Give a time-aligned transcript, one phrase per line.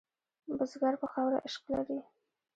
[0.57, 1.99] بزګر په خاوره عشق لري